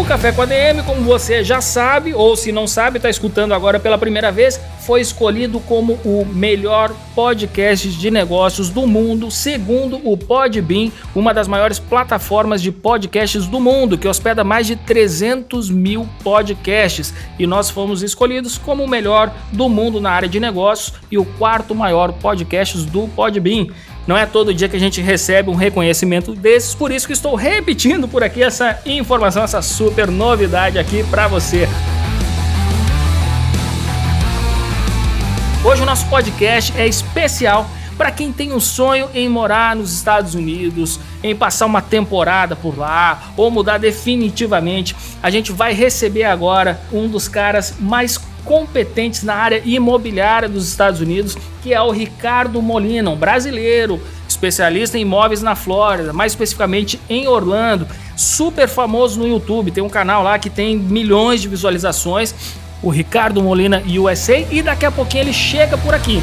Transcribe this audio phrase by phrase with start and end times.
[0.00, 3.52] O Café com a DM, como você já sabe, ou se não sabe, está escutando
[3.52, 10.00] agora pela primeira vez, foi escolhido como o melhor podcast de negócios do mundo, segundo
[10.02, 15.68] o Podbean, uma das maiores plataformas de podcasts do mundo, que hospeda mais de 300
[15.68, 17.12] mil podcasts.
[17.38, 21.26] E nós fomos escolhidos como o melhor do mundo na área de negócios e o
[21.26, 23.66] quarto maior podcast do Podbean.
[24.10, 27.36] Não é todo dia que a gente recebe um reconhecimento desses, por isso que estou
[27.36, 31.68] repetindo por aqui essa informação, essa super novidade aqui para você.
[35.64, 40.34] Hoje o nosso podcast é especial para quem tem um sonho em morar nos Estados
[40.34, 44.96] Unidos, em passar uma temporada por lá ou mudar definitivamente.
[45.22, 51.00] A gente vai receber agora um dos caras mais competentes na área imobiliária dos Estados
[51.00, 57.00] Unidos, que é o Ricardo Molina, um brasileiro, especialista em imóveis na Flórida, mais especificamente
[57.08, 62.34] em Orlando, super famoso no YouTube, tem um canal lá que tem milhões de visualizações,
[62.82, 66.20] o Ricardo Molina USA, e daqui a pouquinho ele chega por aqui.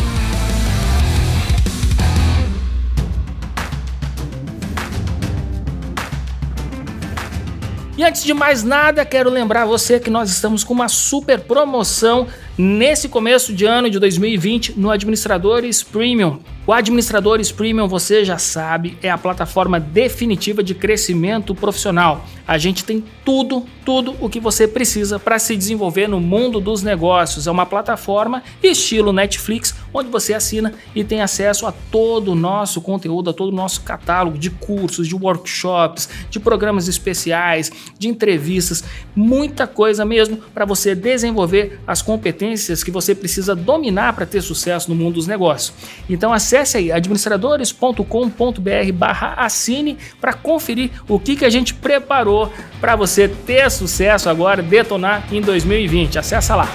[7.98, 12.28] E antes de mais nada, quero lembrar você que nós estamos com uma super promoção
[12.58, 16.40] nesse começo de ano de 2020 no Administradores Premium.
[16.66, 22.26] O Administradores Premium, você já sabe, é a plataforma definitiva de crescimento profissional.
[22.46, 26.84] A gente tem tudo, tudo o que você precisa para se desenvolver no mundo dos
[26.84, 27.48] negócios.
[27.48, 32.82] É uma plataforma estilo Netflix, onde você assina e tem acesso a todo o nosso
[32.82, 38.84] conteúdo, a todo o nosso catálogo de cursos, de workshops, de programas especiais, de entrevistas,
[39.16, 42.47] muita coisa mesmo para você desenvolver as competências
[42.84, 45.74] que você precisa dominar para ter sucesso no mundo dos negócios.
[46.10, 52.96] Então acesse aí administradores.com.br barra assine para conferir o que, que a gente preparou para
[52.96, 56.20] você ter sucesso agora, detonar em 2020.
[56.20, 56.70] Acesse lá.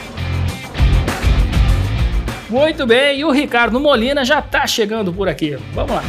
[2.50, 5.56] Muito bem, e o Ricardo Molina já está chegando por aqui.
[5.74, 6.02] Vamos lá.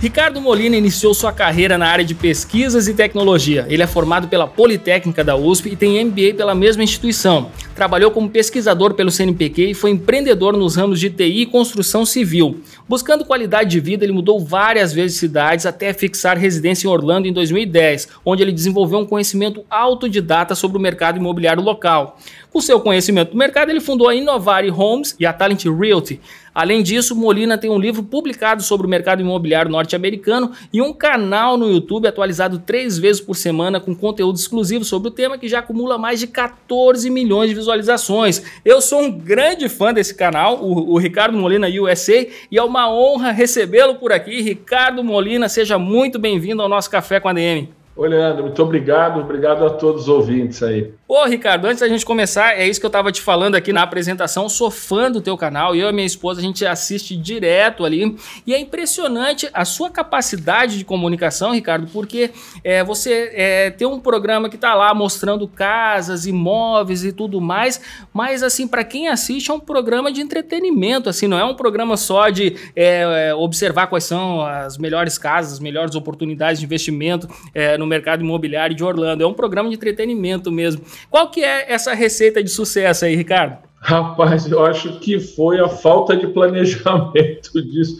[0.00, 3.66] Ricardo Molina iniciou sua carreira na área de pesquisas e tecnologia.
[3.68, 7.50] Ele é formado pela Politécnica da USP e tem MBA pela mesma instituição.
[7.74, 12.62] Trabalhou como pesquisador pelo CNPq e foi empreendedor nos ramos de TI e construção civil.
[12.88, 17.28] Buscando qualidade de vida, ele mudou várias vezes de cidades até fixar residência em Orlando
[17.28, 22.18] em 2010, onde ele desenvolveu um conhecimento autodidata sobre o mercado imobiliário local.
[22.50, 26.20] Com seu conhecimento do mercado, ele fundou a Inovari Homes e a Talent Realty.
[26.54, 31.56] Além disso, Molina tem um livro publicado sobre o mercado imobiliário norte-americano e um canal
[31.56, 35.60] no YouTube atualizado três vezes por semana com conteúdo exclusivo sobre o tema que já
[35.60, 38.42] acumula mais de 14 milhões de visualizações.
[38.64, 42.92] Eu sou um grande fã desse canal, o, o Ricardo Molina USA, e é uma
[42.92, 44.40] honra recebê-lo por aqui.
[44.40, 47.68] Ricardo Molina, seja muito bem-vindo ao nosso Café com a DM.
[47.96, 49.20] Oi, Leandro, muito obrigado.
[49.20, 50.90] Obrigado a todos os ouvintes aí.
[51.12, 53.82] Ô, Ricardo, antes da gente começar, é isso que eu tava te falando aqui na
[53.82, 54.48] apresentação.
[54.48, 58.16] Sou fã do teu canal, eu e minha esposa, a gente assiste direto ali.
[58.46, 62.30] E é impressionante a sua capacidade de comunicação, Ricardo, porque
[62.62, 67.80] é, você é, tem um programa que tá lá mostrando casas, imóveis e tudo mais,
[68.14, 71.96] mas assim, para quem assiste, é um programa de entretenimento, assim, não é um programa
[71.96, 77.28] só de é, é observar quais são as melhores casas, as melhores oportunidades de investimento
[77.52, 79.24] é, no mercado imobiliário de Orlando.
[79.24, 80.84] É um programa de entretenimento mesmo.
[81.08, 83.70] Qual que é essa receita de sucesso aí, Ricardo?
[83.82, 87.96] Rapaz, eu acho que foi a falta de planejamento disso.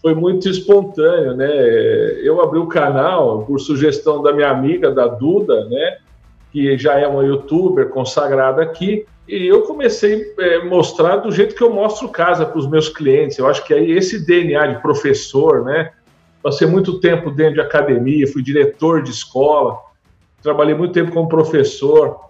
[0.00, 1.50] Foi muito espontâneo, né?
[2.22, 5.98] Eu abri o canal por sugestão da minha amiga, da Duda, né?
[6.52, 9.04] Que já é uma youtuber consagrada aqui.
[9.26, 12.88] E eu comecei a é, mostrar do jeito que eu mostro casa para os meus
[12.88, 13.36] clientes.
[13.36, 15.90] Eu acho que aí esse DNA de professor, né?
[16.42, 19.78] Passei muito tempo dentro de academia, fui diretor de escola,
[20.42, 22.20] trabalhei muito tempo como professor.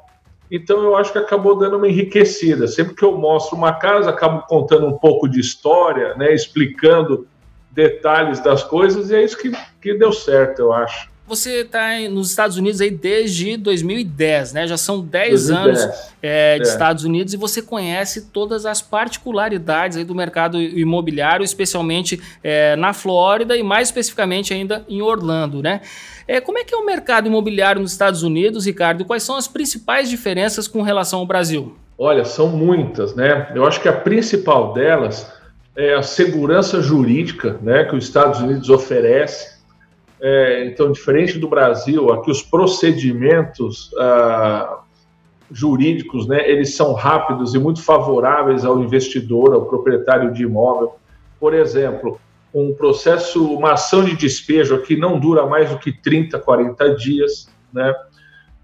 [0.55, 2.69] Então eu acho que acabou dando uma enriquecida.
[2.69, 7.27] Sempre que eu mostro uma casa, acabo contando um pouco de história, né, explicando
[7.73, 9.51] detalhes das coisas e é isso que,
[9.83, 11.11] que deu certo, eu acho.
[11.27, 14.67] Você está nos Estados Unidos aí desde 2010, né?
[14.67, 15.81] Já são 10 anos
[16.21, 16.71] é, de é.
[16.71, 22.93] Estados Unidos e você conhece todas as particularidades aí do mercado imobiliário, especialmente é, na
[22.93, 25.81] Flórida e mais especificamente ainda em Orlando, né?
[26.29, 29.05] É, como é que é o mercado imobiliário nos Estados Unidos, Ricardo?
[29.07, 31.75] Quais são as principais diferenças com relação ao Brasil?
[31.97, 33.51] Olha, são muitas, né?
[33.55, 35.33] Eu acho que a principal delas
[35.77, 39.54] é a segurança jurídica, né, que os Estados Unidos oferece
[40.27, 44.79] é, então, diferente do Brasil, aqui os procedimentos ah,
[45.51, 50.95] jurídicos, né, eles são rápidos e muito favoráveis ao investidor, ao proprietário de imóvel.
[51.39, 52.19] Por exemplo,
[52.55, 57.47] um processo, uma ação de despejo aqui não dura mais do que 30, 40 dias.
[57.71, 57.95] Né?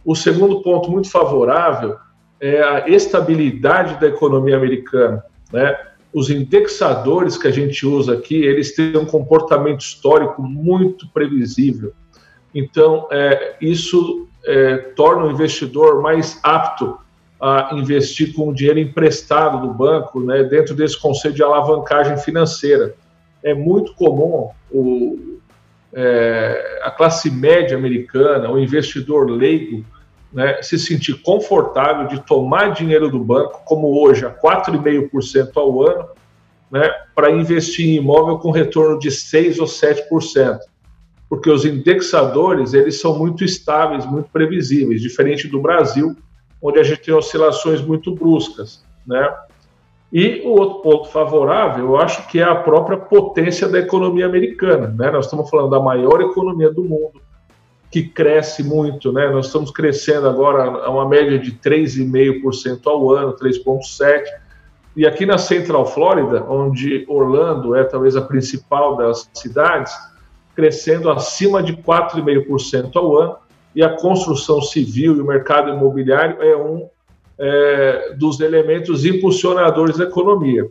[0.03, 1.99] O segundo ponto muito favorável
[2.41, 5.23] é a estabilidade da economia americana.
[5.53, 5.77] Né?
[6.13, 11.93] Os indexadores que a gente usa aqui, eles têm um comportamento histórico muito previsível.
[12.55, 16.99] Então, é, isso é, torna o investidor mais apto
[17.41, 22.95] a investir com o dinheiro emprestado do banco, né, dentro desse conceito de alavancagem financeira.
[23.43, 25.39] É muito comum o,
[25.93, 29.85] é, a classe média americana, o investidor leigo,
[30.33, 36.09] né, se sentir confortável de tomar dinheiro do banco, como hoje, a 4,5% ao ano,
[36.71, 40.59] né, para investir em imóvel com retorno de 6% ou 7%.
[41.29, 46.17] Porque os indexadores eles são muito estáveis, muito previsíveis, diferente do Brasil,
[46.63, 48.85] onde a gente tem oscilações muito bruscas.
[49.07, 49.29] Né?
[50.13, 54.89] E o outro ponto favorável, eu acho que é a própria potência da economia americana.
[54.89, 55.11] Né?
[55.11, 57.21] Nós estamos falando da maior economia do mundo,
[57.91, 59.29] que cresce muito, né?
[59.31, 64.23] Nós estamos crescendo agora a uma média de 3,5% ao ano, 3,7%.
[64.97, 69.93] E aqui na Central Flórida, onde Orlando é talvez a principal das cidades,
[70.55, 73.37] crescendo acima de 4,5% ao ano,
[73.75, 76.89] e a construção civil e o mercado imobiliário é um
[77.39, 80.69] é, dos elementos impulsionadores da economia.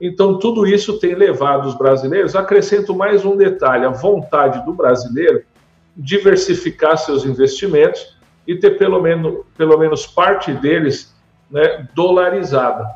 [0.00, 2.36] Então, tudo isso tem levado os brasileiros.
[2.36, 5.42] Acrescento mais um detalhe: a vontade do brasileiro
[5.98, 8.16] diversificar seus investimentos
[8.46, 11.14] e ter pelo menos, pelo menos parte deles
[11.50, 12.86] né, dolarizada.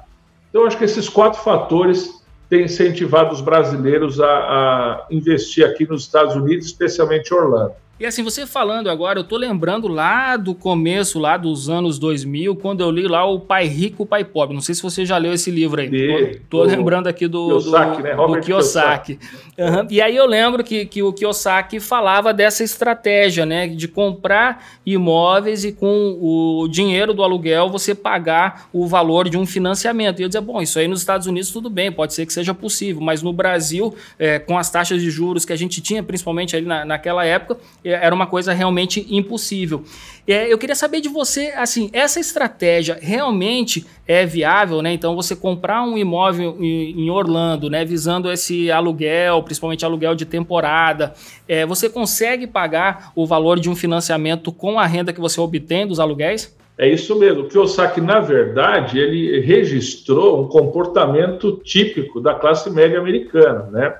[0.49, 6.02] Então, acho que esses quatro fatores têm incentivado os brasileiros a, a investir aqui nos
[6.02, 7.75] Estados Unidos, especialmente Orlando.
[8.02, 12.56] E assim, você falando agora, eu tô lembrando lá do começo, lá dos anos 2000,
[12.56, 14.56] quando eu li lá o Pai Rico, Pai Pobre.
[14.56, 15.87] Não sei se você já leu esse livro aí.
[15.87, 17.96] E, tô, tô lembrando aqui do Kiyosaki.
[17.99, 18.16] Do, né?
[18.16, 19.19] do Kiyosaki.
[19.56, 19.87] Uhum.
[19.88, 23.69] E aí eu lembro que, que o Kiyosaki falava dessa estratégia, né?
[23.69, 29.46] De comprar imóveis e com o dinheiro do aluguel você pagar o valor de um
[29.46, 30.19] financiamento.
[30.19, 32.52] E eu dizia, bom, isso aí nos Estados Unidos tudo bem, pode ser que seja
[32.52, 36.56] possível, mas no Brasil, é, com as taxas de juros que a gente tinha, principalmente
[36.56, 37.60] ali na, naquela época,
[37.92, 39.84] era uma coisa realmente impossível.
[40.26, 44.92] É, eu queria saber de você, assim, essa estratégia realmente é viável, né?
[44.92, 51.12] Então, você comprar um imóvel em, Orlando, né, visando esse aluguel, principalmente aluguel de temporada,
[51.48, 55.86] é, você consegue pagar o valor de um financiamento com a renda que você obtém
[55.86, 56.56] dos aluguéis?
[56.78, 57.42] É isso mesmo.
[57.42, 63.94] O Kiyosaki, na verdade, ele registrou um comportamento típico da classe média americana, né?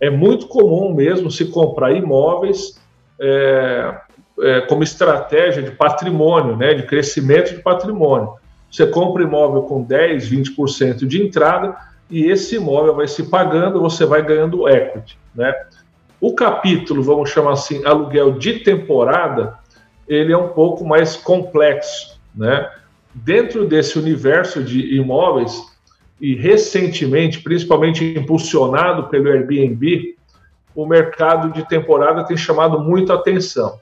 [0.00, 2.80] É muito comum mesmo se comprar imóveis
[3.22, 3.94] é,
[4.40, 8.34] é, como estratégia de patrimônio, né, de crescimento de patrimônio.
[8.70, 11.76] Você compra imóvel com 10, 20% de entrada
[12.10, 15.16] e esse imóvel vai se pagando, você vai ganhando equity.
[15.34, 15.54] Né?
[16.20, 19.56] O capítulo, vamos chamar assim, aluguel de temporada,
[20.08, 22.20] ele é um pouco mais complexo.
[22.34, 22.68] Né?
[23.14, 25.70] Dentro desse universo de imóveis,
[26.22, 30.14] e recentemente, principalmente impulsionado pelo Airbnb,
[30.74, 33.78] o mercado de temporada tem chamado muito atenção.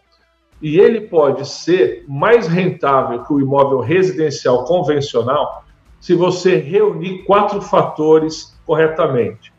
[0.61, 5.65] E ele pode ser mais rentável que o imóvel residencial convencional
[5.99, 9.53] se você reunir quatro fatores corretamente.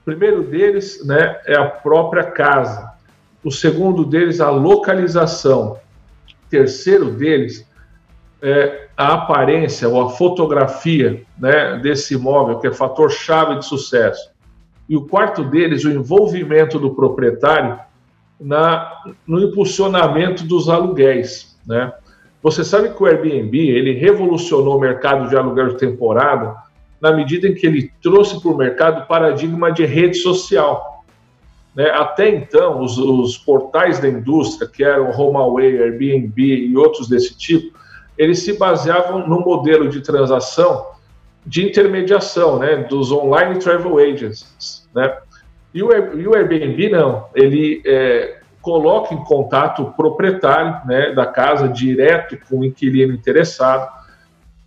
[0.00, 2.92] O primeiro deles né, é a própria casa.
[3.44, 5.72] O segundo deles, a localização.
[5.74, 7.66] O terceiro deles
[8.42, 14.29] é a aparência ou a fotografia né, desse imóvel, que é fator chave de sucesso
[14.90, 17.78] e o quarto deles, o envolvimento do proprietário
[18.40, 21.56] na, no impulsionamento dos aluguéis.
[21.64, 21.92] Né?
[22.42, 26.56] Você sabe que o Airbnb ele revolucionou o mercado de aluguel de temporada
[27.00, 31.04] na medida em que ele trouxe para o mercado o paradigma de rede social.
[31.72, 31.88] Né?
[31.90, 37.78] Até então, os, os, portais da indústria, que eram HomeAway, Airbnb e outros desse tipo,
[38.18, 40.84] eles se baseavam no modelo de transação
[41.44, 45.18] de intermediação, né, dos online travel agents, né?
[45.72, 51.26] E o, e o Airbnb não, ele é, coloca em contato o proprietário né, da
[51.26, 53.88] casa direto com o inquilino interessado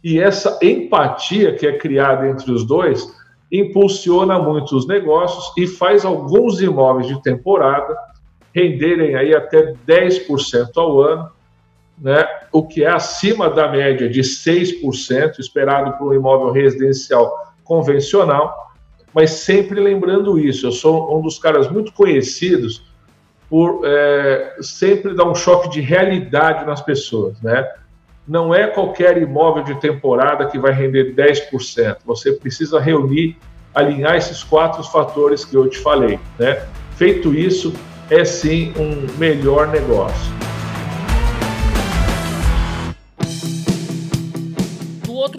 [0.04, 3.06] e essa empatia que é criada entre os dois
[3.52, 7.96] impulsiona muito os negócios e faz alguns imóveis de temporada
[8.54, 11.30] renderem aí até 10% ao ano,
[11.98, 18.74] né, o que é acima da média de 6% esperado para um imóvel residencial convencional,
[19.14, 22.84] mas sempre lembrando isso, eu sou um dos caras muito conhecidos
[23.50, 27.70] por é, sempre dar um choque de realidade nas pessoas, né?
[28.28, 31.98] Não é qualquer imóvel de temporada que vai render 10%.
[32.06, 33.38] Você precisa reunir,
[33.76, 36.66] alinhar esses quatro fatores que eu te falei, né?
[36.96, 37.74] Feito isso,
[38.10, 40.53] é sim um melhor negócio.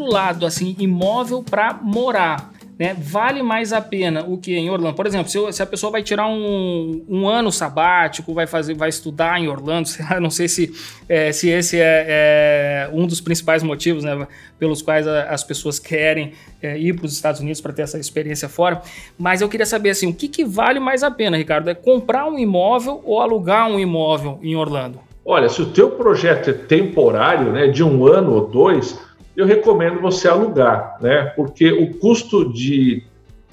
[0.06, 2.54] Lado, assim, imóvel para morar.
[2.78, 2.96] Né?
[2.98, 4.96] Vale mais a pena o que em Orlando?
[4.96, 8.88] Por exemplo, se, se, a pessoa vai tirar um, um, ano sabático, vai fazer, vai
[8.88, 10.72] estudar em Orlando, lá, não sei se,
[11.08, 14.26] é, se esse é, é, um dos principais motivos né,
[14.58, 17.98] pelos quais a, as pessoas querem é, ir para os Estados Unidos para ter essa
[17.98, 18.82] experiência fora.
[19.16, 21.70] Mas eu queria saber assim, o que, que vale mais a pena, Ricardo?
[21.70, 24.98] É comprar um imóvel ou alugar um imóvel em Orlando?
[25.24, 28.98] Olha, se o teu projeto é temporário, né, de um ano ou dois,
[29.36, 31.32] eu recomendo você alugar, né?
[31.36, 33.02] Porque o custo de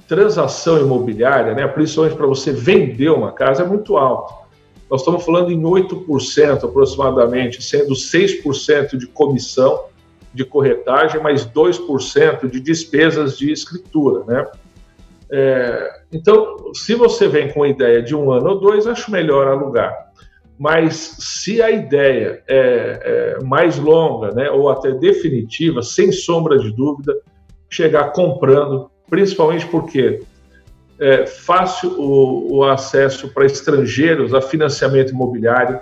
[0.07, 4.33] transação imobiliária, né, principalmente para você vender uma casa, é muito alto.
[4.89, 9.85] Nós estamos falando em 8% aproximadamente, sendo 6% de comissão
[10.33, 14.47] de corretagem, mais 2% de despesas de escritura, né?
[15.31, 19.47] É, então, se você vem com a ideia de um ano ou dois, acho melhor
[19.47, 20.10] alugar.
[20.61, 26.71] Mas se a ideia é, é mais longa, né, ou até definitiva, sem sombra de
[26.71, 27.19] dúvida,
[27.67, 30.21] chegar comprando, principalmente porque
[30.99, 35.79] é fácil o, o acesso para estrangeiros a financiamento imobiliário.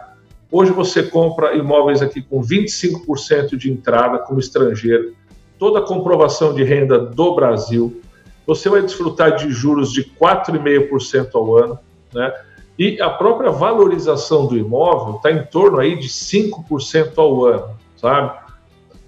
[0.50, 5.14] Hoje você compra imóveis aqui com 25% de entrada como estrangeiro,
[5.58, 8.02] toda a comprovação de renda do Brasil.
[8.48, 11.80] Você vai desfrutar de juros de 4,5% ao ano,
[12.14, 12.32] né?
[12.80, 18.40] E a própria valorização do imóvel está em torno aí de 5% ao ano, sabe?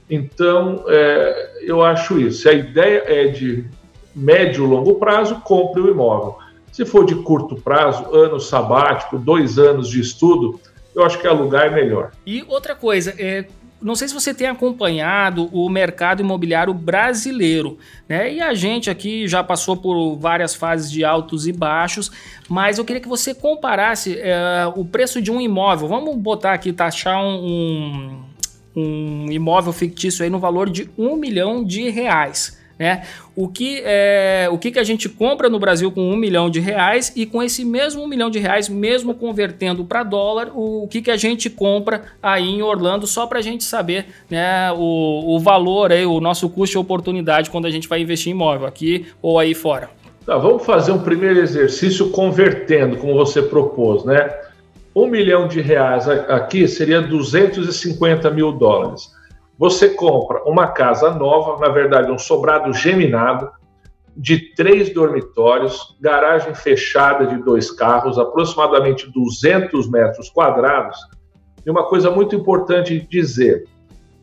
[0.09, 2.41] Então, é, eu acho isso.
[2.41, 3.63] Se a ideia é de
[4.13, 6.35] médio longo prazo, compre o imóvel.
[6.69, 10.59] Se for de curto prazo, ano sabático, dois anos de estudo,
[10.93, 12.11] eu acho que alugar é melhor.
[12.25, 13.45] E outra coisa, é,
[13.81, 18.31] não sei se você tem acompanhado o mercado imobiliário brasileiro, né?
[18.31, 22.11] E a gente aqui já passou por várias fases de altos e baixos,
[22.47, 25.87] mas eu queria que você comparasse é, o preço de um imóvel.
[25.87, 28.23] Vamos botar aqui, taxar um,
[28.75, 32.60] um, um imóvel fictício aí no valor de um milhão de reais.
[32.81, 33.03] Né?
[33.35, 36.59] O, que, é, o que, que a gente compra no Brasil com um milhão de
[36.59, 40.87] reais e com esse mesmo um milhão de reais, mesmo convertendo para dólar, o, o,
[40.87, 45.35] que, que a gente compra aí em Orlando, só para a gente saber né, o,
[45.35, 48.65] o valor, aí, o nosso custo e oportunidade quando a gente vai investir em imóvel,
[48.65, 49.91] aqui ou aí fora.
[50.25, 54.27] Tá, vamos fazer um primeiro exercício convertendo, como você propôs, né?
[54.95, 59.20] Um milhão de reais aqui seria 250 mil dólares.
[59.61, 63.47] Você compra uma casa nova, na verdade, um sobrado geminado,
[64.17, 70.97] de três dormitórios, garagem fechada de dois carros, aproximadamente 200 metros quadrados.
[71.63, 73.65] E uma coisa muito importante de dizer: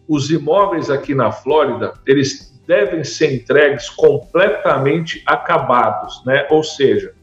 [0.08, 6.48] os imóveis aqui na Flórida, eles devem ser entregues completamente acabados, né?
[6.50, 7.14] Ou seja,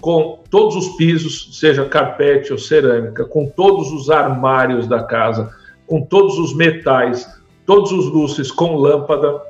[0.00, 5.54] com todos os pisos, seja carpete ou cerâmica, com todos os armários da casa,
[5.86, 9.40] com todos os metais, todos os lustres com lâmpada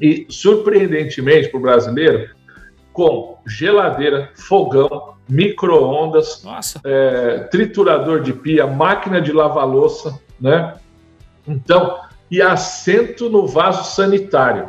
[0.00, 2.30] e, surpreendentemente para o brasileiro,
[2.92, 6.42] com geladeira, fogão, micro-ondas,
[6.84, 10.74] é, triturador de pia, máquina de lavar louça, né?
[11.46, 11.98] Então,
[12.30, 14.68] e assento no vaso sanitário.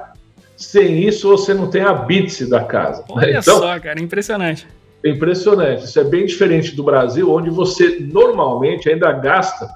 [0.55, 3.01] Sem isso, você não tem a bits da casa.
[3.01, 3.05] Né?
[3.09, 4.67] Olha então, só, cara, impressionante.
[5.05, 5.85] Impressionante.
[5.85, 9.69] Isso é bem diferente do Brasil, onde você normalmente ainda gasta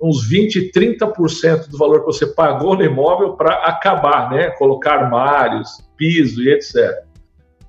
[0.00, 4.50] uns 20, 30% do valor que você pagou no imóvel para acabar, né?
[4.50, 7.04] Colocar armários, piso e etc.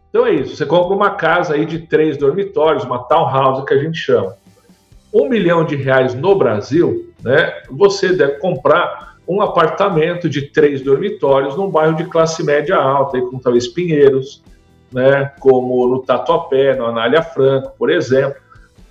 [0.09, 0.55] Então é isso.
[0.55, 4.35] Você compra uma casa aí de três dormitórios, uma townhouse que a gente chama.
[5.13, 7.61] Um milhão de reais no Brasil, né?
[7.69, 13.23] Você deve comprar um apartamento de três dormitórios num bairro de classe média alta, aí,
[13.23, 14.41] como talvez Pinheiros,
[14.91, 15.31] né?
[15.39, 18.40] Como no Tatuapé, no Anália Franco, por exemplo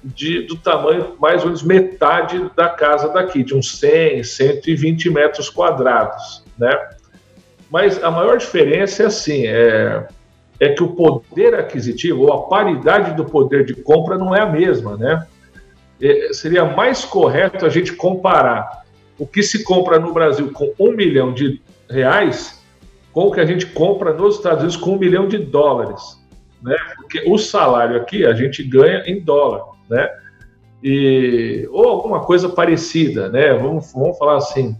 [0.03, 5.49] de, do tamanho mais ou menos metade da casa daqui, de uns 100, 120 metros
[5.49, 6.77] quadrados, né?
[7.71, 10.09] Mas a maior diferença é assim, é,
[10.59, 14.47] é que o poder aquisitivo ou a paridade do poder de compra não é a
[14.47, 15.27] mesma, né?
[16.01, 18.85] É, seria mais correto a gente comparar
[19.19, 22.61] o que se compra no Brasil com um milhão de reais
[23.13, 26.19] com o que a gente compra nos Estados Unidos com um milhão de dólares,
[26.63, 26.77] né?
[26.97, 30.09] Porque o salário aqui a gente ganha em dólar, né?
[30.83, 33.53] E, ou alguma coisa parecida, né?
[33.55, 34.77] Vamos, vamos falar assim.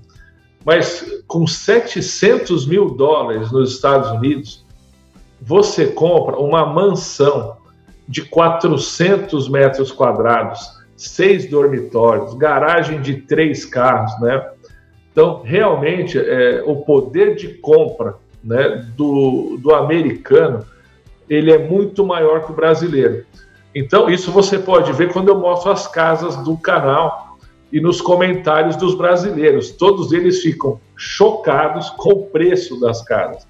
[0.65, 4.65] Mas com 700 mil dólares nos Estados Unidos,
[5.41, 7.57] você compra uma mansão
[8.09, 10.61] de 400 metros quadrados,
[10.97, 14.51] seis dormitórios, garagem de três carros, né?
[15.13, 20.65] Então, realmente, é, o poder de compra né, do, do americano
[21.31, 23.25] ele é muito maior que o brasileiro.
[23.75, 27.39] Então, isso você pode ver quando eu mostro as casas do canal
[27.73, 29.71] e nos comentários dos brasileiros.
[29.71, 33.47] Todos eles ficam chocados com o preço das casas.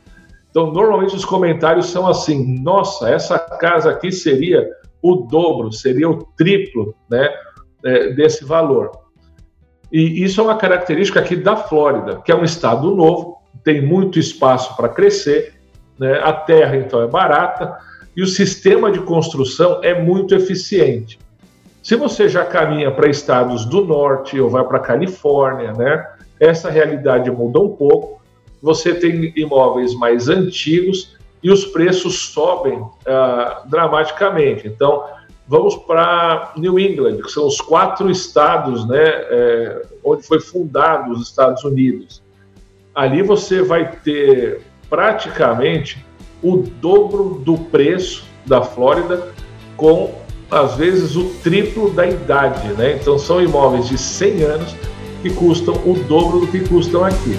[0.51, 4.69] Então, normalmente os comentários são assim: nossa, essa casa aqui seria
[5.03, 7.31] o dobro, seria o triplo né,
[7.85, 8.91] é, desse valor.
[9.91, 14.19] E isso é uma característica aqui da Flórida, que é um estado novo, tem muito
[14.19, 15.55] espaço para crescer,
[15.99, 16.21] né?
[16.23, 17.77] a terra então é barata
[18.21, 21.19] e o sistema de construção é muito eficiente.
[21.83, 26.07] Se você já caminha para estados do norte ou vai para a Califórnia, né?
[26.39, 28.21] essa realidade muda um pouco.
[28.61, 34.69] Você tem imóveis mais antigos e os preços sobem ah, dramaticamente.
[34.69, 35.03] Então,
[35.49, 41.23] vamos para New England, que são os quatro estados né, é, onde foi fundado os
[41.27, 42.23] Estados Unidos
[42.95, 44.61] ali você vai ter
[44.91, 46.05] praticamente
[46.43, 49.29] o dobro do preço da Flórida
[49.77, 50.13] com
[50.51, 52.99] às vezes o triplo da idade, né?
[53.01, 54.77] Então são imóveis de 100 anos
[55.23, 57.37] que custam o dobro do que custam aqui.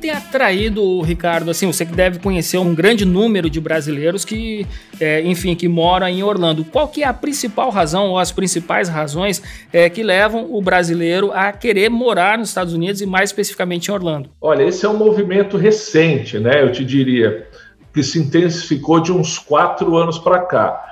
[0.00, 1.50] Tem atraído, Ricardo?
[1.50, 4.66] Assim, você que deve conhecer um grande número de brasileiros que,
[4.98, 6.64] é, enfim, que moram em Orlando.
[6.64, 11.30] Qual que é a principal razão ou as principais razões é, que levam o brasileiro
[11.32, 14.30] a querer morar nos Estados Unidos e mais especificamente em Orlando?
[14.40, 16.62] Olha, esse é um movimento recente, né?
[16.62, 17.46] Eu te diria
[17.92, 20.86] que se intensificou de uns quatro anos para cá.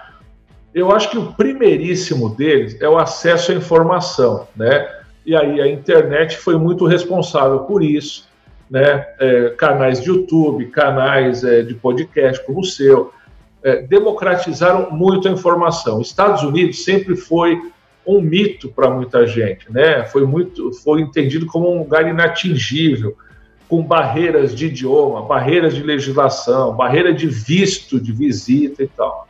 [0.75, 4.87] Eu acho que o primeiríssimo deles é o acesso à informação, né?
[5.25, 8.29] E aí a internet foi muito responsável por isso
[8.71, 13.13] né, é, canais de YouTube, canais é, de podcast como o seu,
[13.63, 16.01] é, democratizaram muito a informação.
[16.01, 17.61] Estados Unidos sempre foi
[18.07, 20.03] um mito para muita gente, né?
[20.05, 23.15] Foi muito, foi entendido como um lugar inatingível,
[23.69, 29.29] com barreiras de idioma, barreiras de legislação, barreira de visto de visita e tal.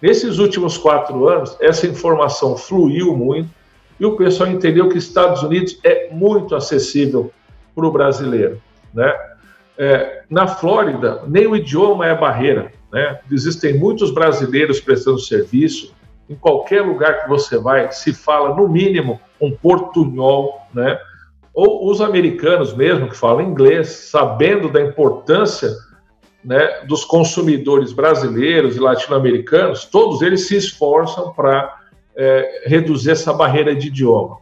[0.00, 3.50] Nesses últimos quatro anos, essa informação fluiu muito
[3.98, 7.32] e o pessoal entendeu que Estados Unidos é muito acessível
[7.74, 8.62] para o brasileiro.
[8.92, 9.14] Né?
[9.78, 12.72] É, na Flórida, nem o idioma é barreira.
[12.92, 13.20] Né?
[13.30, 15.94] Existem muitos brasileiros prestando serviço.
[16.28, 20.98] Em qualquer lugar que você vai, se fala no mínimo um portunhol, né?
[21.52, 25.68] Ou os americanos mesmo que falam inglês, sabendo da importância
[26.44, 31.80] né, dos consumidores brasileiros e latino-americanos, todos eles se esforçam para
[32.16, 34.38] é, reduzir essa barreira de idioma.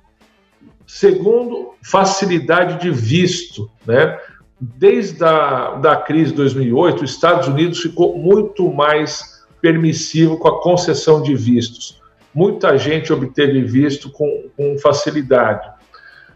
[0.87, 4.19] Segundo, facilidade de visto, né?
[4.61, 10.61] Desde a da crise de 2008, os Estados Unidos ficou muito mais permissivo com a
[10.61, 12.01] concessão de vistos.
[12.35, 15.69] Muita gente obteve visto com, com facilidade.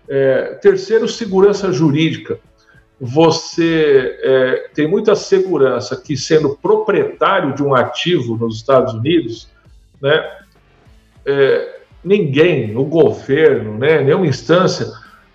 [0.08, 2.38] É, terceiro, segurança jurídica.
[3.00, 9.48] Você é, tem muita segurança que, sendo proprietário de um ativo nos Estados Unidos,
[10.00, 10.24] né,
[11.26, 14.87] é, ninguém, o governo, né, nenhuma instância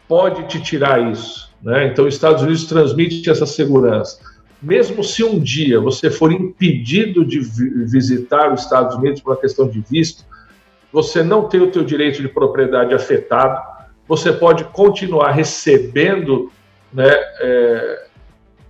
[0.08, 1.47] pode te tirar isso.
[1.62, 1.88] Né?
[1.88, 4.20] Então, os Estados Unidos transmite essa segurança.
[4.62, 9.68] Mesmo se um dia você for impedido de visitar os Estados Unidos por uma questão
[9.68, 10.26] de visto,
[10.92, 13.62] você não tem o teu direito de propriedade afetado,
[14.08, 16.52] você pode continuar recebendo
[16.92, 18.08] né, é,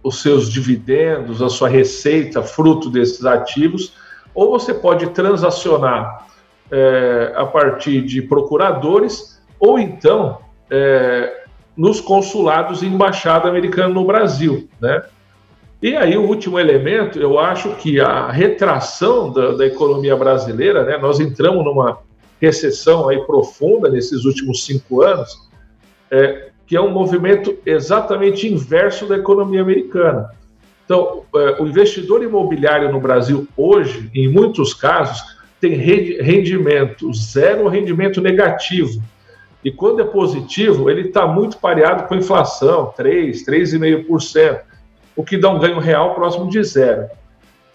[0.04, 3.94] os seus dividendos, a sua receita, fruto desses ativos,
[4.34, 6.28] ou você pode transacionar
[6.70, 11.46] é, a partir de procuradores, ou então é,
[11.78, 15.04] nos consulados e embaixada americana no Brasil, né?
[15.80, 20.98] E aí o último elemento, eu acho que a retração da, da economia brasileira, né?
[20.98, 22.00] Nós entramos numa
[22.42, 25.48] recessão aí profunda nesses últimos cinco anos,
[26.10, 30.32] é, que é um movimento exatamente inverso da economia americana.
[30.84, 38.20] Então, é, o investidor imobiliário no Brasil hoje, em muitos casos, tem rendimento zero, rendimento
[38.20, 39.02] negativo
[39.64, 44.62] E quando é positivo, ele está muito pareado com a inflação, 3, 3,5%,
[45.16, 47.08] o que dá um ganho real próximo de zero.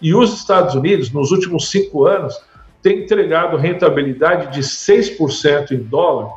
[0.01, 2.39] E os Estados Unidos, nos últimos cinco anos,
[2.81, 6.29] têm entregado rentabilidade de 6% em dólar,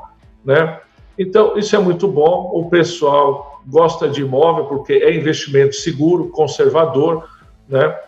[0.44, 0.80] né?
[1.18, 2.50] Então, isso é muito bom.
[2.54, 7.28] O pessoal gosta de imóvel porque é investimento seguro, conservador,
[7.68, 7.98] né?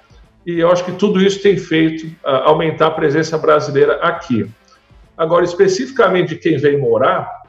[0.46, 4.48] E eu acho que tudo isso tem feito uh, aumentar a presença brasileira aqui.
[5.18, 7.42] Agora, especificamente de quem vem morar,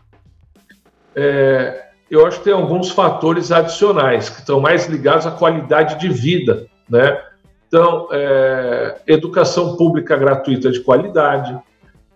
[1.16, 6.10] é, eu acho que tem alguns fatores adicionais que estão mais ligados à qualidade de
[6.10, 7.22] vida, né?
[7.68, 11.56] Então, é, educação pública gratuita de qualidade,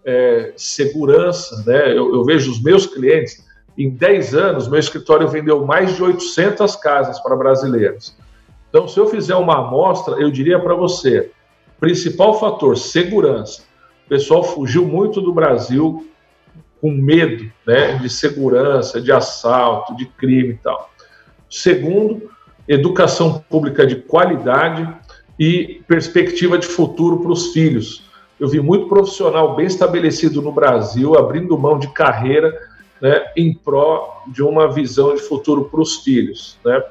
[0.04, 1.92] é, segurança, né?
[1.92, 3.46] Eu, eu, vejo os meus clientes,
[3.78, 8.18] em 10 anos, meu escritório vendeu mais de 800 casas para brasileiros.
[8.70, 11.30] Então, se eu fizer uma amostra, eu diria para você,
[11.80, 13.62] principal fator, segurança.
[14.06, 16.08] O pessoal fugiu muito do Brasil
[16.82, 20.92] com medo né, de segurança, de assalto, de crime e tal.
[21.50, 22.30] Segundo,
[22.68, 24.88] educação pública de qualidade
[25.39, 28.04] e perspectiva de futuro para os filhos.
[28.39, 32.54] Eu vi muito profissional bem estabelecido no Brasil abrindo mão de carreira
[33.02, 36.58] né, em pró de uma visão de futuro para os filhos.
[36.66, 36.82] Né?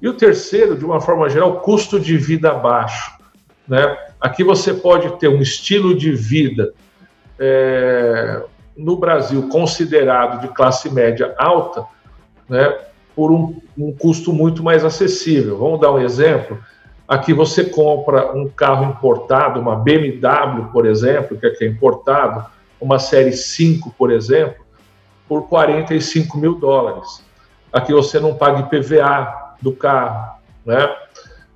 [0.00, 3.12] E o terceiro, de uma forma geral, custo de vida baixo.
[3.68, 3.96] Né?
[4.22, 6.72] Aqui você pode ter um estilo de vida
[7.36, 8.40] é,
[8.76, 11.84] no Brasil considerado de classe média alta,
[12.48, 12.72] né,
[13.16, 15.58] por um, um, custo muito mais acessível.
[15.58, 16.56] Vamos dar um exemplo.
[17.08, 22.46] Aqui você compra um carro importado, uma BMW, por exemplo, que aqui é importado,
[22.80, 24.64] uma série 5, por exemplo,
[25.28, 27.24] por 45 mil dólares.
[27.72, 30.94] Aqui você não paga IPVA do carro, né?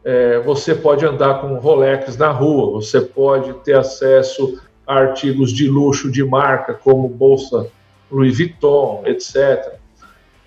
[0.09, 6.13] É, você pode andar com Rolex na rua, você pode ter acesso artigos de luxo
[6.13, 7.67] de marca, como bolsa
[8.09, 9.75] Louis Vuitton, etc.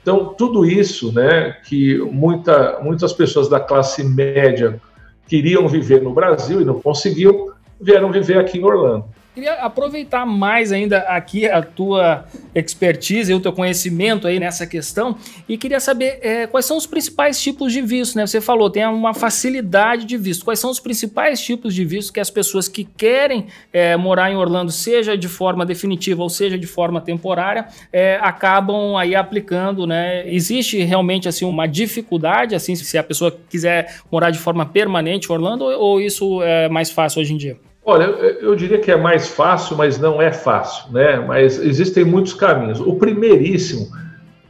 [0.02, 4.82] Então, tudo isso né, que muita, muitas pessoas da classe média
[5.28, 9.04] queriam viver no Brasil e não conseguiam, vieram viver aqui em Orlando.
[9.36, 15.15] Queria aproveitar mais ainda aqui a tua expertise e o teu conhecimento aí nessa questão
[15.48, 18.26] e queria saber é, quais são os principais tipos de visto, né?
[18.26, 20.44] Você falou, tem uma facilidade de visto.
[20.44, 24.36] Quais são os principais tipos de visto que as pessoas que querem é, morar em
[24.36, 30.28] Orlando, seja de forma definitiva ou seja de forma temporária, é, acabam aí aplicando, né?
[30.28, 35.32] Existe realmente assim uma dificuldade, assim, se a pessoa quiser morar de forma permanente em
[35.32, 37.69] Orlando ou isso é mais fácil hoje em dia?
[37.89, 41.19] Olha, eu diria que é mais fácil, mas não é fácil, né?
[41.19, 42.80] Mas existem muitos caminhos.
[42.80, 43.88] O primeiríssimo,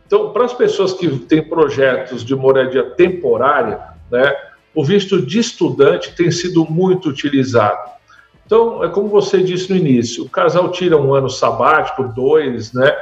[0.05, 3.79] então, para as pessoas que têm projetos de moradia temporária,
[4.11, 4.35] né,
[4.75, 7.89] o visto de estudante tem sido muito utilizado.
[8.45, 12.93] Então, é como você disse no início, o casal tira um ano sabático, dois, né?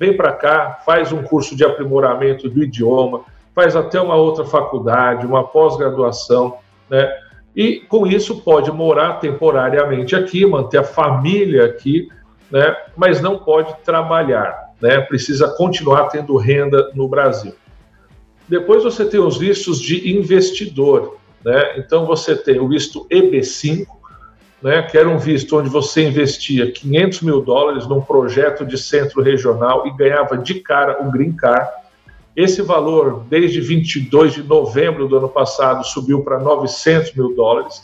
[0.00, 3.20] Vem para cá, faz um curso de aprimoramento do idioma,
[3.54, 6.56] faz até uma outra faculdade, uma pós-graduação,
[6.90, 7.14] né?
[7.54, 12.08] E com isso pode morar temporariamente aqui, manter a família aqui,
[12.50, 17.54] né, mas não pode trabalhar, né, precisa continuar tendo renda no Brasil.
[18.48, 23.86] Depois você tem os vistos de investidor, né, então você tem o visto EB5,
[24.60, 29.22] né, que era um visto onde você investia 500 mil dólares num projeto de centro
[29.22, 31.70] regional e ganhava de cara o Green Card,
[32.36, 37.82] esse valor, desde 22 de novembro do ano passado, subiu para 900 mil dólares,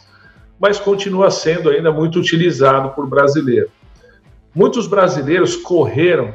[0.59, 3.71] mas continua sendo ainda muito utilizado por brasileiro.
[4.55, 6.35] Muitos brasileiros correram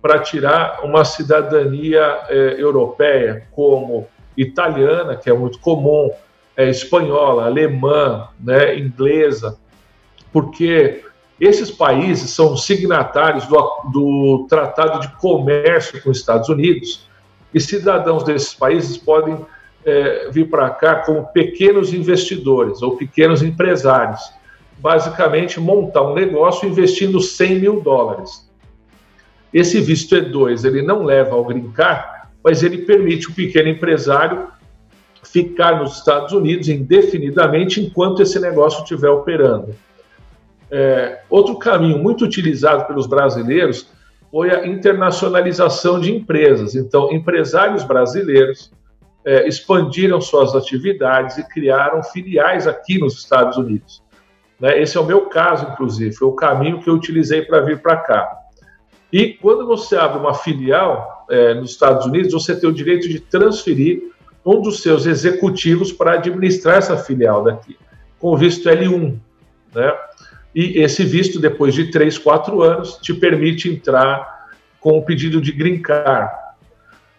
[0.00, 6.10] para tirar uma cidadania eh, europeia, como italiana, que é muito comum,
[6.56, 9.58] é, espanhola, alemã, né, inglesa,
[10.32, 11.04] porque
[11.40, 13.56] esses países são signatários do,
[13.92, 17.05] do Tratado de Comércio com os Estados Unidos
[17.56, 19.38] e cidadãos desses países podem
[19.82, 24.20] é, vir para cá como pequenos investidores ou pequenos empresários,
[24.76, 28.46] basicamente montar um negócio investindo 100 mil dólares.
[29.54, 34.48] Esse visto E2 ele não leva ao green card, mas ele permite o pequeno empresário
[35.24, 39.74] ficar nos Estados Unidos indefinidamente enquanto esse negócio estiver operando.
[40.70, 43.95] É, outro caminho muito utilizado pelos brasileiros
[44.36, 46.74] foi a internacionalização de empresas.
[46.74, 48.70] Então, empresários brasileiros
[49.24, 54.02] é, expandiram suas atividades e criaram filiais aqui nos Estados Unidos.
[54.60, 54.78] Né?
[54.78, 57.96] Esse é o meu caso, inclusive, foi o caminho que eu utilizei para vir para
[57.96, 58.30] cá.
[59.10, 63.18] E quando você abre uma filial é, nos Estados Unidos, você tem o direito de
[63.18, 64.02] transferir
[64.44, 67.74] um dos seus executivos para administrar essa filial daqui,
[68.18, 69.18] com visto L1.
[69.74, 69.98] Né?
[70.56, 74.46] E esse visto, depois de três, quatro anos, te permite entrar
[74.80, 76.32] com o pedido de green card.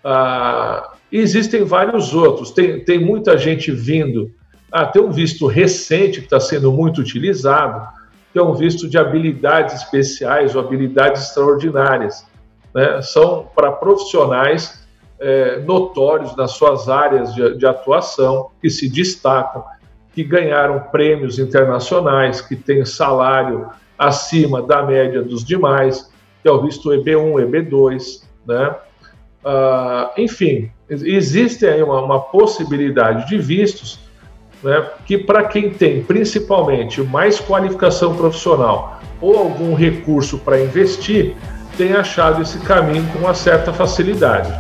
[0.04, 2.50] Ah, existem vários outros.
[2.50, 4.32] Tem, tem muita gente vindo.
[4.71, 7.88] Ah, tem um visto recente que está sendo muito utilizado,
[8.34, 12.26] que é um visto de habilidades especiais ou habilidades extraordinárias.
[12.73, 13.04] Né?
[13.04, 14.84] São para profissionais
[15.19, 19.63] é, notórios nas suas áreas de, de atuação, que se destacam,
[20.17, 26.60] que ganharam prêmios internacionais, que têm salário acima da média dos demais, que é o
[26.60, 28.75] visto EB1, EB2, né?
[29.45, 33.99] Uh, enfim, existe aí uma, uma possibilidade de vistos
[34.63, 41.36] né, que para quem tem principalmente mais qualificação profissional ou algum recurso para investir,
[41.77, 44.51] tem achado esse caminho com uma certa facilidade.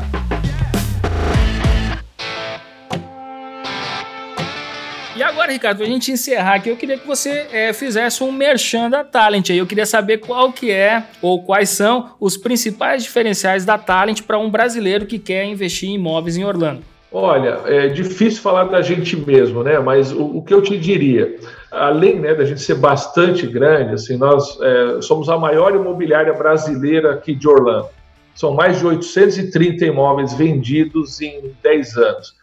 [5.47, 9.01] Agora, Ricardo, pra gente encerrar aqui, eu queria que você é, fizesse um merchan da
[9.01, 9.49] Talent.
[9.49, 14.23] Aí eu queria saber qual que é ou quais são os principais diferenciais da Talent
[14.23, 16.81] para um brasileiro que quer investir em imóveis em Orlando.
[17.09, 19.79] Olha, é difícil falar da gente mesmo, né?
[19.79, 21.37] Mas o, o que eu te diria,
[21.71, 27.13] além né, da gente ser bastante grande, assim, nós é, somos a maior imobiliária brasileira
[27.13, 27.87] aqui de Orlando.
[28.35, 32.35] São mais de 830 imóveis vendidos em 10 anos.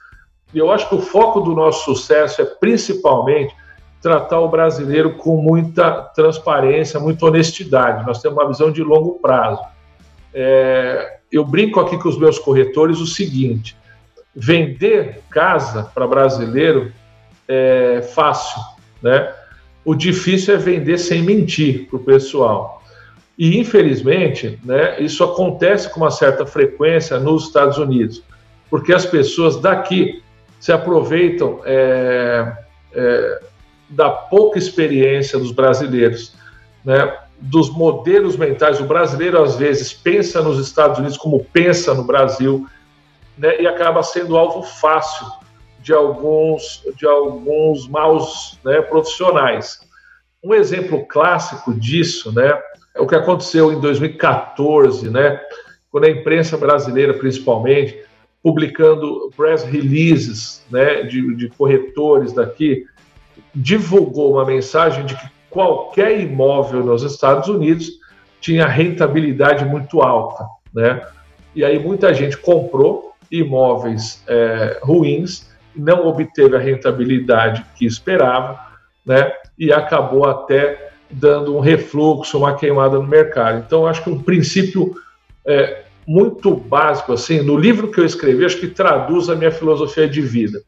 [0.52, 3.54] E eu acho que o foco do nosso sucesso é principalmente
[4.00, 8.07] tratar o brasileiro com muita transparência, muita honestidade.
[8.07, 9.62] Nós temos uma visão de longo prazo.
[10.33, 13.76] É, eu brinco aqui com os meus corretores o seguinte:
[14.35, 16.92] vender casa para brasileiro
[17.48, 18.61] é fácil,
[19.02, 19.33] né?
[19.85, 22.83] O difícil é vender sem mentir para o pessoal.
[23.38, 28.22] E infelizmente, né, isso acontece com uma certa frequência nos Estados Unidos,
[28.70, 30.22] porque as pessoas daqui
[30.64, 32.57] se aproveitam é,
[32.94, 33.40] é,
[33.90, 36.35] da pouca experiência dos brasileiros,
[36.83, 37.18] né?
[37.38, 38.81] dos modelos mentais.
[38.81, 42.66] O brasileiro, às vezes, pensa nos Estados Unidos como pensa no Brasil,
[43.37, 43.61] né?
[43.61, 45.27] e acaba sendo alvo fácil
[45.81, 49.81] de alguns, de alguns maus né, profissionais.
[50.42, 52.59] Um exemplo clássico disso né,
[52.94, 55.42] é o que aconteceu em 2014, né,
[55.90, 58.03] quando a imprensa brasileira, principalmente,
[58.44, 62.85] publicando press releases né, de, de corretores daqui,
[63.54, 67.90] divulgou uma mensagem de que qualquer imóvel nos Estados Unidos
[68.42, 71.00] tinha rentabilidade muito alta, né?
[71.54, 78.61] E aí muita gente comprou imóveis é, ruins, não obteve a rentabilidade que esperava,
[79.07, 79.33] né?
[79.59, 83.64] E acabou até dando um refluxo, uma queimada no mercado.
[83.64, 84.94] Então, acho que um princípio
[85.46, 90.08] é, muito básico, assim, no livro que eu escrevi, acho que traduz a minha filosofia
[90.08, 90.62] de vida.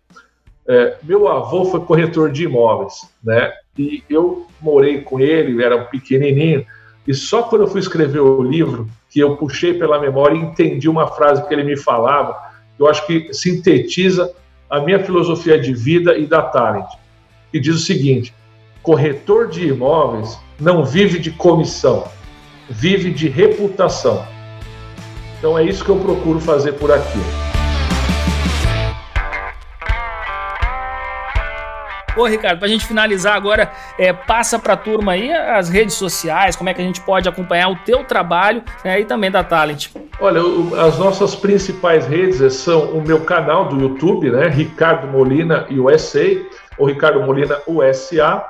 [0.68, 3.52] É, meu avô foi corretor de imóveis, né?
[3.78, 6.66] E eu morei com ele, era um pequenininho,
[7.06, 10.88] e só quando eu fui escrever o livro, que eu puxei pela memória e entendi
[10.88, 12.36] uma frase que ele me falava,
[12.78, 14.32] eu acho que sintetiza
[14.68, 16.88] a minha filosofia de vida e da Talent,
[17.52, 18.34] que diz o seguinte:
[18.82, 22.04] corretor de imóveis não vive de comissão,
[22.68, 24.26] vive de reputação.
[25.38, 27.20] Então é isso que eu procuro fazer por aqui.
[32.16, 35.96] Ô, Ricardo, para a gente finalizar agora, é, passa para a turma aí as redes
[35.96, 39.44] sociais, como é que a gente pode acompanhar o teu trabalho né, e também da
[39.44, 39.88] Talent.
[40.18, 40.40] Olha,
[40.86, 46.24] as nossas principais redes são o meu canal do YouTube, né, Ricardo Molina USA,
[46.78, 48.42] ou Ricardo Molina USA,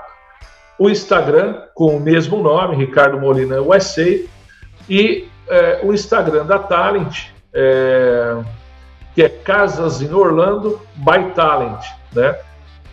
[0.78, 4.20] o Instagram com o mesmo nome, Ricardo Molina USA,
[4.88, 8.36] e é, o Instagram da Talent, é,
[9.14, 12.36] que é Casas em Orlando by Talent, né?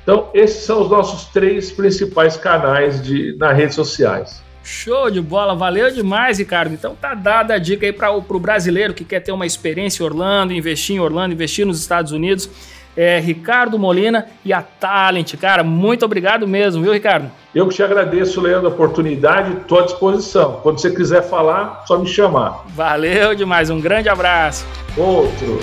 [0.03, 4.43] Então, esses são os nossos três principais canais de, nas redes sociais.
[4.63, 6.73] Show de bola, valeu demais, Ricardo.
[6.73, 10.05] Então tá dada a dica aí para o brasileiro que quer ter uma experiência em
[10.05, 12.49] Orlando, investir em Orlando, investir nos Estados Unidos.
[12.95, 15.35] É, Ricardo Molina e a Talent.
[15.35, 17.31] Cara, muito obrigado mesmo, viu, Ricardo?
[17.53, 20.59] Eu que te agradeço, Leandro, a oportunidade, estou à disposição.
[20.63, 22.63] Quando você quiser falar, só me chamar.
[22.67, 24.65] Valeu demais, um grande abraço.
[24.97, 25.59] Outro.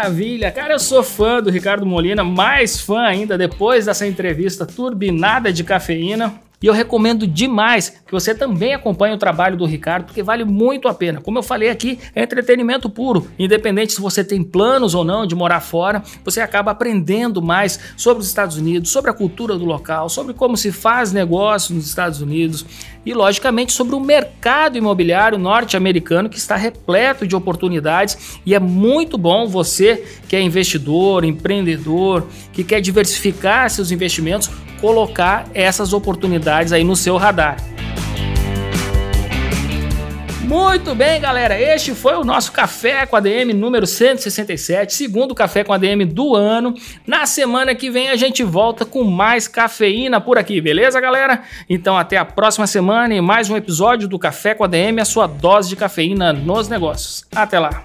[0.00, 5.52] Maravilha, cara, eu sou fã do Ricardo Molina, mais fã ainda depois dessa entrevista turbinada
[5.52, 6.40] de cafeína.
[6.62, 10.88] E eu recomendo demais que você também acompanhe o trabalho do Ricardo, porque vale muito
[10.88, 11.18] a pena.
[11.18, 13.28] Como eu falei aqui, é entretenimento puro.
[13.38, 18.20] Independente se você tem planos ou não de morar fora, você acaba aprendendo mais sobre
[18.20, 22.20] os Estados Unidos, sobre a cultura do local, sobre como se faz negócio nos Estados
[22.20, 22.66] Unidos
[23.06, 29.16] e, logicamente, sobre o mercado imobiliário norte-americano que está repleto de oportunidades e é muito
[29.16, 36.84] bom você que é investidor, empreendedor, que quer diversificar seus investimentos, colocar essas oportunidades aí
[36.84, 37.56] no seu radar.
[40.50, 41.56] Muito bem, galera.
[41.56, 46.04] Este foi o nosso Café com a DM número 167, segundo Café com a DM
[46.04, 46.74] do ano.
[47.06, 51.44] Na semana que vem a gente volta com mais cafeína por aqui, beleza, galera?
[51.68, 55.04] Então até a próxima semana e mais um episódio do Café com a DM, a
[55.04, 57.24] sua dose de cafeína nos negócios.
[57.32, 57.84] Até lá.